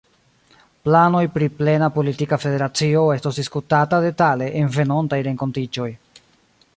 Planoj 0.87 1.21
pri 1.35 1.49
plena 1.59 1.89
politika 1.97 2.39
federacio 2.45 3.03
estos 3.17 3.41
diskutata 3.41 4.03
detale 4.07 4.51
en 4.63 4.75
venontaj 4.79 5.21
renkontiĝoj. 5.29 5.89